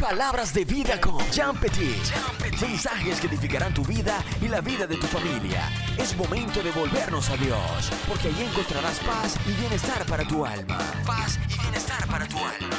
[0.00, 1.84] Palabras de vida con Jean Petit.
[2.62, 5.68] Mensajes que edificarán tu vida y la vida de tu familia.
[5.98, 10.78] Es momento de volvernos a Dios, porque allí encontrarás paz y bienestar para tu alma.
[11.04, 12.76] Paz y bienestar para tu alma.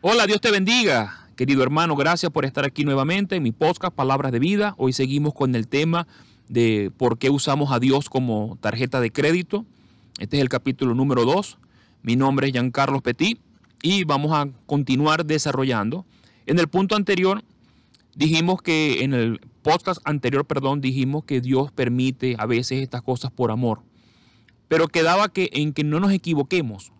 [0.00, 1.26] Hola, Dios te bendiga.
[1.34, 4.74] Querido hermano, gracias por estar aquí nuevamente en mi podcast Palabras de Vida.
[4.78, 6.06] Hoy seguimos con el tema
[6.48, 9.66] de por qué usamos a Dios como tarjeta de crédito.
[10.20, 11.58] Este es el capítulo número 2.
[12.02, 13.40] Mi nombre es Giancarlo Petit
[13.82, 16.06] y vamos a continuar desarrollando.
[16.46, 17.42] En el punto anterior
[18.14, 23.32] dijimos que en el podcast anterior, perdón, dijimos que Dios permite a veces estas cosas
[23.32, 23.82] por amor.
[24.68, 26.92] Pero quedaba que en que no nos equivoquemos.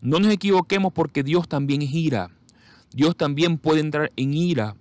[0.00, 2.30] No nos equivoquemos porque Dios también es ira.
[2.92, 4.76] Dios también puede entrar en ira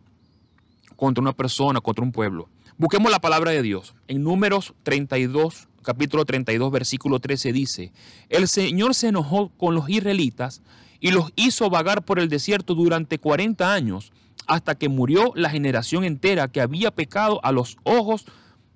[0.96, 2.50] contra una persona, contra un pueblo.
[2.78, 3.96] Busquemos la palabra de Dios.
[4.08, 7.92] En Números 32, capítulo 32, versículo 13 dice,
[8.30, 10.62] el Señor se enojó con los israelitas
[11.02, 14.14] y los hizo vagar por el desierto durante 40 años,
[14.48, 18.26] hasta que murió la generación entera que había pecado a los ojos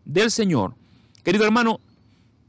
[0.03, 0.75] del Señor.
[1.23, 1.79] Querido hermano,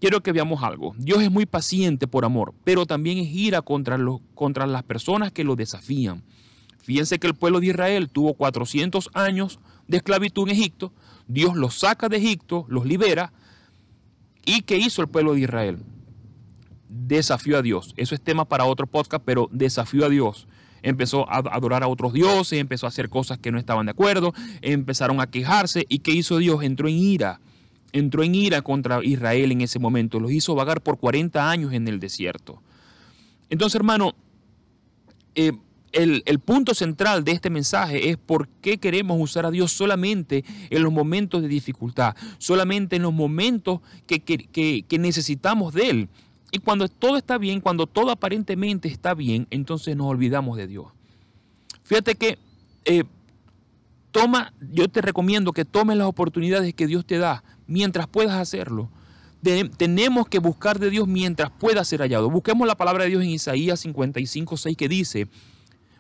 [0.01, 0.95] quiero que veamos algo.
[0.99, 5.31] Dios es muy paciente por amor, pero también es ira contra, los, contra las personas
[5.31, 6.25] que lo desafían.
[6.83, 10.93] Fíjense que el pueblo de Israel tuvo 400 años de esclavitud en Egipto,
[11.29, 13.33] Dios los saca de Egipto, los libera,
[14.47, 15.79] ¿Y qué hizo el pueblo de Israel?
[16.89, 17.95] Desafió a Dios.
[17.97, 20.47] Eso es tema para otro podcast, pero desafió a Dios.
[20.83, 24.33] Empezó a adorar a otros dioses, empezó a hacer cosas que no estaban de acuerdo,
[24.63, 25.85] empezaron a quejarse.
[25.89, 26.63] ¿Y qué hizo Dios?
[26.63, 27.41] Entró en ira.
[27.93, 30.21] Entró en ira contra Israel en ese momento.
[30.21, 32.63] Los hizo vagar por 40 años en el desierto.
[33.49, 34.15] Entonces, hermano,
[35.35, 35.53] eh,
[35.93, 40.83] el, punto central de este mensaje es por qué queremos usar a Dios solamente en
[40.83, 46.09] los momentos de dificultad, solamente en los momentos que, necesitamos de Él.
[46.53, 50.87] Y cuando todo está bien, cuando todo aparentemente está bien, entonces nos olvidamos de Dios.
[51.83, 52.39] Fíjate que
[52.85, 53.05] eh,
[54.13, 58.89] toma, yo te recomiendo que tomes las oportunidades que Dios te da mientras puedas hacerlo.
[59.77, 62.31] tenemos que buscar de Dios mientras pueda ser hallado.
[62.31, 65.29] Busquemos la palabra de Dios en Isaías 55, 6 que dice,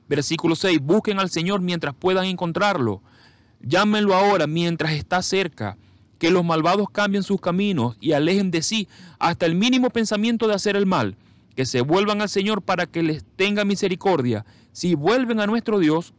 [0.08, 3.02] Versículo 6, busquen al Señor mientras puedan encontrarlo.
[3.60, 5.76] Llámenlo ahora mientras está cerca.
[6.18, 8.88] Que los malvados cambien sus caminos y alejen de sí
[9.18, 11.16] hasta el mínimo pensamiento de hacer el mal.
[11.54, 14.44] Que se vuelvan al Señor para que les tenga misericordia.
[14.72, 16.12] Si vuelven a nuestro Dios,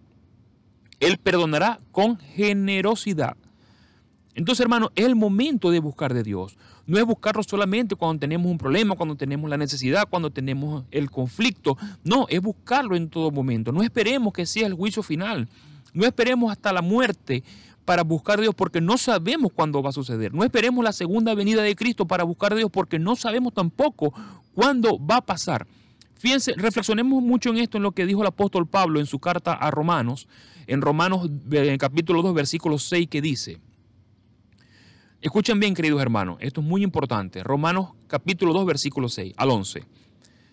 [0.99, 3.37] Él perdonará con generosidad.
[4.37, 6.57] Entonces, hermano, es el momento de buscar de Dios.
[6.85, 11.09] No es buscarlo solamente cuando tenemos un problema, cuando tenemos la necesidad, cuando tenemos el
[11.09, 11.75] conflicto.
[12.03, 13.71] No, es buscarlo en todo momento.
[13.71, 15.49] No esperemos que sea el juicio final.
[15.93, 17.43] No esperemos hasta la muerte
[17.87, 20.33] para buscar a Dios porque no sabemos cuándo va a suceder.
[20.33, 24.13] No esperemos la segunda venida de Cristo para buscar a Dios porque no sabemos tampoco
[24.53, 25.65] cuándo va a pasar.
[26.15, 29.53] Fíjense, reflexionemos mucho en esto, en lo que dijo el apóstol Pablo en su carta
[29.53, 30.27] a Romanos,
[30.67, 33.61] en Romanos en capítulo 2, versículo 6, que dice,
[35.21, 37.41] Escuchen bien, queridos hermanos, esto es muy importante.
[37.41, 39.85] Romanos capítulo 2, versículo 6 al 11.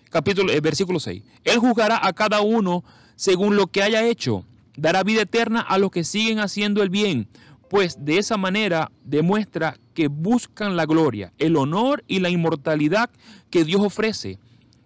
[0.09, 1.25] Capítulo, eh, versículo 6.
[1.43, 2.85] Él juzgará a cada uno
[3.17, 4.45] según lo que haya hecho.
[4.77, 7.29] Dará vida eterna a los que siguen haciendo el bien,
[7.69, 13.11] pues de esa manera demuestra que buscan la gloria, el honor y la inmortalidad
[13.51, 14.39] que Dios ofrece.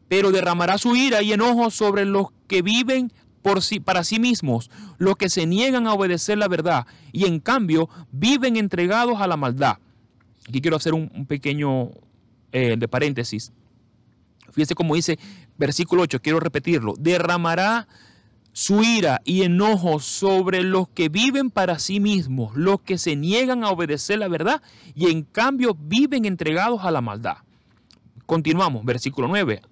[0.09, 3.13] Pero derramará su ira y enojo sobre los que viven
[3.43, 7.41] por sí, para sí mismos, los que se niegan a obedecer la verdad y en
[7.41, 9.79] cambio viven entregados a la maldad.
[10.49, 11.91] Aquí quiero hacer un, pequeño
[12.53, 13.53] eh, de paréntesis.
[14.53, 15.19] Fíjese cómo dice
[15.59, 16.95] versículo 8, quiero repetirlo.
[16.99, 17.87] Derramará
[18.59, 23.63] su ira y enojo sobre los que viven para sí mismos, los que se niegan
[23.63, 24.61] a obedecer la verdad
[24.97, 27.37] y en cambio viven entregados a la maldad.
[28.27, 29.63] Continuamos, versículo 9.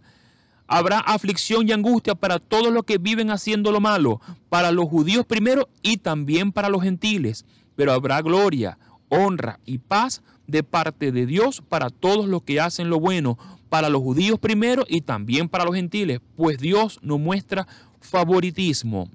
[0.69, 4.21] Habrá aflicción y angustia para todos los que viven haciendo lo malo,
[4.51, 7.45] para los judíos primero y también para los gentiles.
[7.75, 12.89] Pero habrá gloria, honra y paz de parte de Dios para todos los que hacen
[12.89, 13.37] lo bueno,
[13.69, 17.67] para los judíos primero y también para los gentiles, pues Dios no muestra
[18.07, 19.11] favoritismo.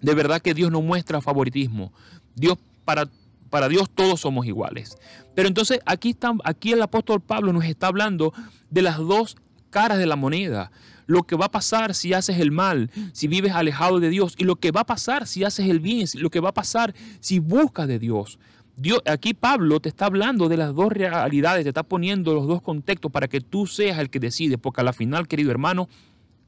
[0.00, 1.92] De verdad que Dios no muestra favoritismo.
[2.34, 3.08] Dios para
[3.52, 4.96] para Dios todos somos iguales.
[5.34, 8.32] Pero entonces aquí, está, aquí el apóstol Pablo nos está hablando
[8.70, 9.36] de las dos
[9.68, 10.72] caras de la moneda.
[11.04, 14.36] Lo que va a pasar si haces el mal, si vives alejado de Dios.
[14.38, 16.06] Y lo que va a pasar si haces el bien.
[16.14, 18.38] Lo que va a pasar si buscas de Dios.
[18.74, 22.62] Dios, aquí Pablo te está hablando de las dos realidades, te está poniendo los dos
[22.62, 25.90] contextos para que tú seas el que decide, porque a la final, querido hermano,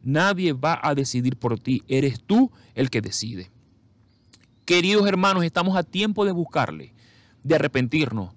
[0.05, 3.51] nadie va a decidir por ti, eres tú el que decide.
[4.65, 6.95] Queridos hermanos, estamos a tiempo de buscarle,
[7.43, 8.31] de arrepentirnos,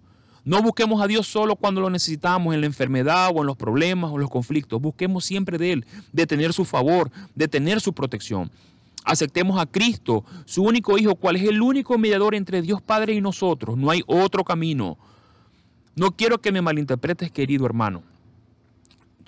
[0.43, 4.11] No busquemos a Dios solo cuando lo necesitamos en la enfermedad o en los problemas
[4.11, 4.81] o en los conflictos.
[4.81, 8.49] Busquemos siempre de Él, de tener su favor, de tener su protección.
[9.03, 13.19] Aceptemos a Cristo, su único Hijo, cual es el único mediador entre Dios Padre y
[13.19, 13.77] nosotros.
[13.77, 14.97] No hay otro camino.
[15.95, 18.03] No quiero que me malinterpretes, querido hermano.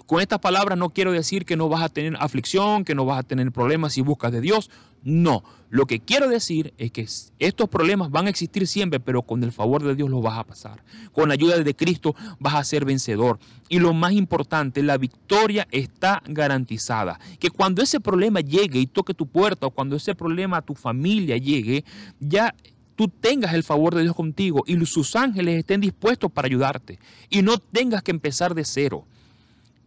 [0.10, 3.20] Con estas palabras no quiero decir que no vas a tener aflicción, que no vas
[3.20, 4.72] a tener problemas si buscas de Dios.
[5.04, 7.06] No, lo que quiero decir es que
[7.38, 10.46] estos problemas van a existir siempre, pero con el favor de Dios los vas a
[10.46, 10.84] pasar.
[11.12, 13.38] Con la ayuda de Cristo vas a ser vencedor.
[13.70, 17.20] Y lo más importante, la victoria está garantizada.
[17.38, 20.74] Que cuando ese problema llegue y toque tu puerta, o cuando ese problema a tu
[20.74, 21.86] familia llegue,
[22.20, 22.56] ya
[22.96, 26.98] tú tengas el favor de Dios contigo y sus ángeles estén dispuestos para ayudarte.
[27.30, 29.06] Y no tengas que empezar de cero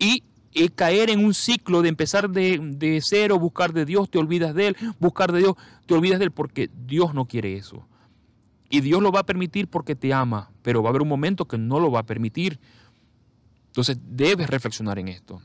[0.03, 4.69] y caer en un ciclo de empezar de, cero, buscar de Dios, te olvidas de
[4.69, 5.55] Él, buscar de Dios,
[5.87, 7.87] te olvidas de Él, porque Dios no quiere eso.
[8.69, 11.47] Y Dios lo va a permitir porque te ama, pero va a haber un momento
[11.47, 12.59] que no lo va a permitir.
[13.67, 15.41] Entonces debes reflexionar en esto.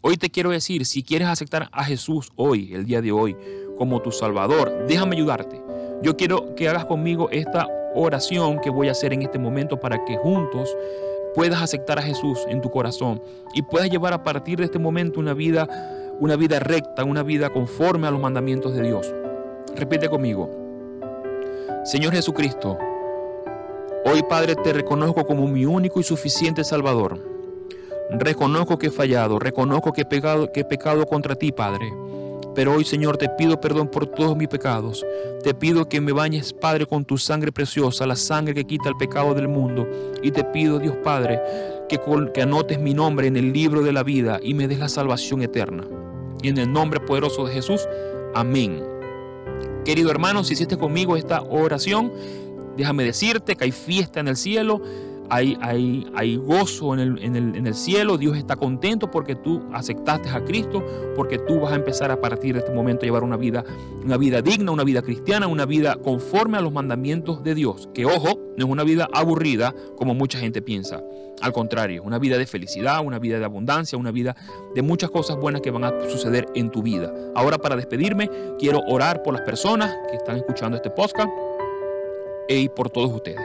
[0.00, 3.36] Hoy te quiero decir, si quieres aceptar a Jesús hoy, el día de hoy,
[3.76, 5.60] como tu Salvador, déjame ayudarte.
[6.02, 10.04] Yo quiero que hagas conmigo esta oración que voy a hacer en este momento para
[10.04, 10.76] que juntos
[11.38, 13.22] puedas aceptar a Jesús en tu corazón
[13.54, 15.68] y puedas llevar a partir de este momento una vida,
[16.18, 19.14] una vida recta, una vida conforme a los mandamientos de Dios.
[19.76, 20.50] Repite conmigo.
[21.84, 22.76] Señor Jesucristo,
[24.04, 27.24] hoy Padre te reconozco como mi único y suficiente Salvador.
[28.10, 31.88] Reconozco que he fallado, reconozco que he pecado, que he pecado contra ti, Padre
[32.58, 35.06] pero hoy, Señor, te pido perdón por todos mis pecados.
[35.44, 38.96] Te pido que me bañes, Padre, con tu sangre preciosa, la sangre que quita el
[38.96, 39.88] pecado del mundo.
[40.24, 41.40] Y te pido, Dios Padre,
[41.88, 42.00] que,
[42.34, 45.40] que anotes mi nombre en el libro de la vida y me des la salvación
[45.42, 45.84] eterna.
[46.42, 47.86] Y en el nombre poderoso de Jesús,
[48.34, 48.82] amén.
[49.84, 52.12] Querido hermano, si hiciste conmigo esta oración,
[52.76, 54.82] déjame decirte que hay fiesta en el cielo
[55.30, 60.44] hay, hay, gozo en el, en, el, cielo, Dios está contento porque tú aceptaste a
[60.44, 60.84] Cristo,
[61.14, 63.64] porque tú vas a empezar a partir de este momento a llevar una vida,
[64.04, 67.88] una vida digna, una vida cristiana, una vida conforme a los mandamientos de Dios.
[67.92, 71.02] Que ojo, no es una vida aburrida como mucha gente piensa.
[71.40, 74.34] Al contrario, una vida de felicidad, una vida de abundancia, una vida
[74.74, 77.12] de muchas cosas buenas que van a suceder en tu vida.
[77.34, 81.28] Ahora para despedirme, quiero orar por las personas que están escuchando este podcast
[82.48, 83.40] y por todos ustedes.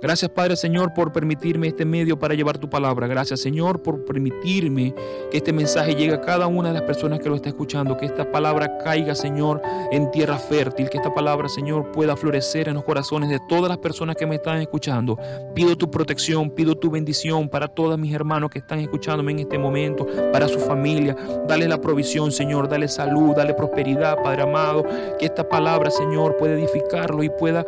[0.00, 3.08] Gracias Padre Señor por permitirme este medio para llevar tu palabra.
[3.08, 4.94] Gracias Señor por permitirme
[5.30, 7.96] que este mensaje llegue a cada una de las personas que lo está escuchando.
[7.96, 9.60] Que esta palabra caiga Señor
[9.90, 10.88] en tierra fértil.
[10.88, 14.36] Que esta palabra Señor pueda florecer en los corazones de todas las personas que me
[14.36, 15.18] están escuchando.
[15.54, 19.58] Pido tu protección, pido tu bendición para todos mis hermanos que están escuchándome en este
[19.58, 21.16] momento, para su familia.
[21.48, 24.84] Dale la provisión Señor, dale salud, dale prosperidad Padre amado.
[25.18, 27.66] Que esta palabra Señor pueda edificarlo y pueda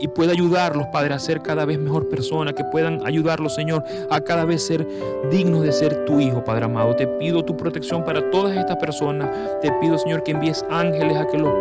[0.00, 4.20] y pueda ayudarlos, Padre, a ser cada vez mejor persona, que puedan ayudarlos, Señor, a
[4.20, 4.86] cada vez ser
[5.30, 6.94] dignos de ser tu Hijo, Padre amado.
[6.96, 9.30] Te pido tu protección para todas estas personas.
[9.60, 11.52] Te pido, Señor, que envíes ángeles a que los,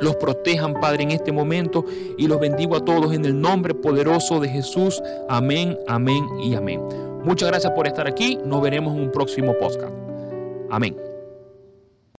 [0.00, 1.84] los protejan, Padre, en este momento
[2.16, 5.02] y los bendigo a todos en el nombre poderoso de Jesús.
[5.28, 6.82] Amén, amén y amén.
[7.24, 8.38] Muchas gracias por estar aquí.
[8.44, 9.92] Nos veremos en un próximo podcast.
[10.70, 11.07] Amén.